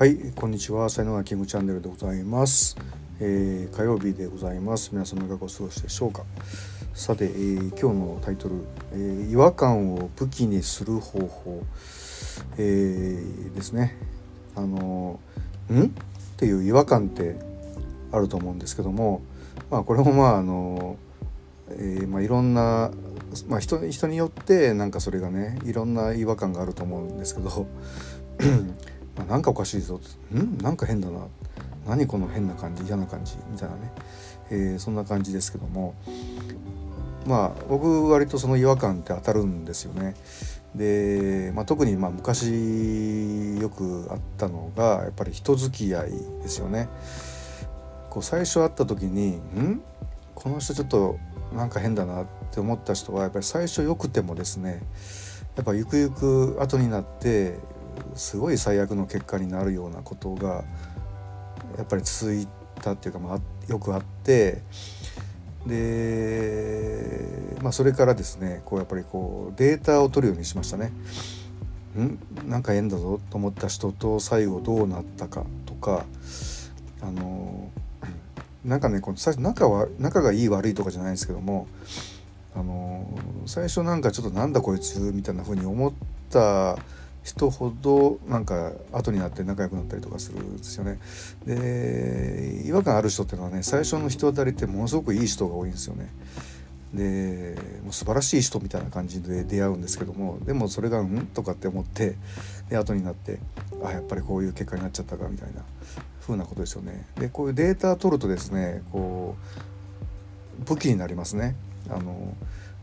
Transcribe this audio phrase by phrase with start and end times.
[0.00, 0.88] はいこんにちは。
[0.88, 2.74] 才能がキングチャンネルでございます、
[3.20, 4.88] えー火曜日でございます。
[4.94, 6.22] 皆様いかがお過ごしでしょうか。
[6.94, 8.64] さて、えー今日のタイトル、
[8.94, 11.62] えー違和感を武器にする方法」
[12.56, 13.98] えーですね。
[14.56, 15.20] あの
[15.70, 15.82] ん？
[15.82, 15.88] っ
[16.38, 17.36] ていう違和感って
[18.10, 19.20] あると思うんですけども。
[19.70, 20.96] まあこれもまああの、
[21.68, 22.90] えーまあ、いろんな、
[23.48, 27.66] まあ、人人によってなんかそれがねいろんな違和感があると思うんですけど。
[29.28, 30.00] なんかおかしいぞ
[30.34, 30.58] ん？
[30.58, 31.26] なんか変だな。
[31.86, 32.84] 何この変な感じ？
[32.84, 33.36] 嫌な感じ？
[33.50, 33.92] みたいなね、
[34.50, 35.94] えーそんな感じですけども。
[37.26, 40.14] まあ僕割とその違和感って当たるんですよね。
[40.74, 46.10] で、まあ、特にまあ昔よくあったのがやっぱり人付き合い
[46.42, 46.88] ですよね。
[48.08, 49.82] こう最初会った時に「ん？
[50.34, 51.18] この人ちょっと
[51.54, 54.82] なんか変だな」って思った人はやっぱり最初良くてもですね
[55.56, 57.58] やっぱゆくゆく後になって
[58.14, 60.64] すごい最悪の結果になるようなことが
[61.76, 62.46] やっぱり続い
[62.82, 64.62] たっていうか、まあ、よくあって
[65.66, 70.92] で、まあ、それからですねこうやっぱりこうデータを取るようにしましたね。
[71.98, 72.18] ん？
[72.48, 76.04] なんか変だぞと思った人と最後どうなったかとか
[77.02, 77.70] あの
[78.64, 81.66] なんかねこの最初仲は仲がいい悪いとかじゃないんですけども
[82.54, 83.06] あの
[83.46, 85.92] 最初なんかちょっとなんだこいつみたいな風に思っ
[86.30, 86.76] た
[87.22, 90.98] 人ほどなんか後になって仲良くなったりとかするんですよね。
[91.46, 96.08] で違和感ある人っていうのはね最初の人当たりってものすごくいい人が多いんですよね。
[96.94, 102.16] でもう素晴らしい人みたいな感じで出会うんですけどもでもそれが「うん?」とかって思って
[102.68, 103.38] で後になって
[103.84, 105.62] あやっぱりこういう結果になっちゃったかみたいな
[106.22, 107.06] 風なことですよね。
[107.16, 109.36] でこういうデータ取るとですねこ
[110.60, 111.54] う武器になりますね。
[111.88, 112.34] あの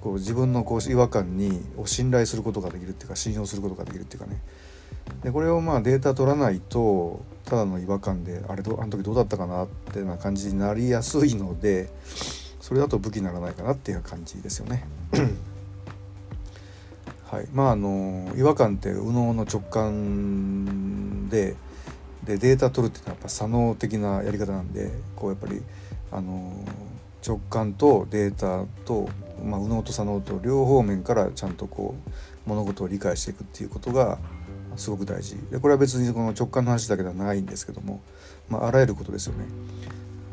[0.00, 4.40] こう自分のこう違和感にを信頼することができるっていうか信用することができるっていうかね
[5.22, 11.90] でこれをまあデータ取らないとただの違和感であれどあの時どうだったかなってな感じになりやすいので
[12.60, 14.86] それだと武器にならないかなっていう感じですよね。
[17.30, 21.56] はい、まああの違和感って右脳の直感で
[22.24, 25.62] でデータ取るっていうのはやっぱ左脳的なやり方なんでこうやっぱり
[26.12, 26.52] あの
[27.26, 29.08] 直感とデータと、
[29.44, 34.18] まあ、右脳と左脳と両方面からちゃんとこう物事を理解していくっていうことが
[34.76, 38.00] すごく大事でこれは別にこの直感の話だけではないんですけども、
[38.48, 39.44] まあ、あらゆることですよね。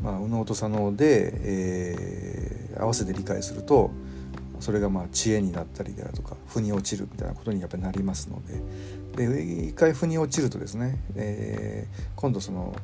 [0.01, 3.91] まあ、右脳と左脳で、えー合わせて理解すると
[4.59, 8.41] それがまあ知恵になったりであるとか腑に落ちるみたいなことにやっぱりなりますの
[9.15, 12.75] でで一回腑に落ちるとですね、えー今度その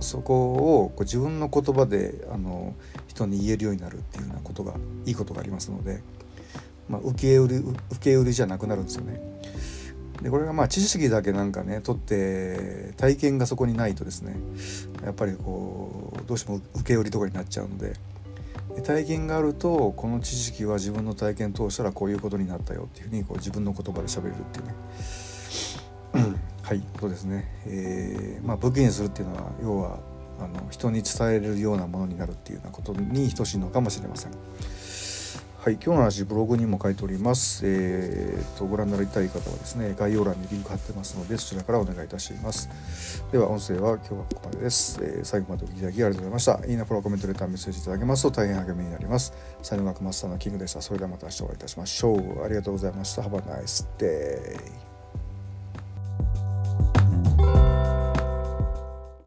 [0.00, 2.74] そこをこう自分の言葉であの
[3.18, 4.74] 人に言えるようになるっていうようなことが
[5.06, 6.00] いいことがありますので、
[6.88, 9.20] まあ、受け売り受け売りじゃなくなるんですよね。
[10.22, 14.36] でこれがまあ知識だけなんかね取って体験がそこにないとですね
[15.04, 17.92] やっぱりこうどうしても受け売りとかになっちゃうので
[18.74, 24.74] で体験があるとこの知識は自分の体験通したらこういうことになったよっていうふうにこう自分の言葉で喋れるっていうね。
[26.62, 27.48] はいことですね。
[27.64, 30.00] えーまあ、武器にするっていうのは要は
[30.40, 34.32] あの人に伝えるようなものになるっていうようなことに等しいのかもしれません。
[35.58, 37.62] はい、今日の話ブログにも書いております。
[37.66, 43.22] えー、とご覧になりたい方はですね概要欄にリンク貼ってますのでそちらからお願いいたします。
[43.32, 45.00] では音声は今日はここまでです。
[45.02, 46.66] えー最後までお聞きいただきありがとうございました。
[46.66, 49.34] いいね、フォロー、コメント、レター、メッセージいただけますと大変励みになります。
[49.62, 50.80] 才能学マスターのキングでした。
[50.80, 52.44] それではまた明日お会いいたしましょう。
[52.44, 53.22] ありがとうございました。
[53.22, 54.87] Have a nice day.